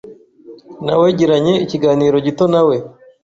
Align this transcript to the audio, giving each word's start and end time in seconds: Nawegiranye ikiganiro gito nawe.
Nawegiranye 0.85 1.53
ikiganiro 1.65 2.15
gito 2.25 2.45
nawe. 2.53 2.75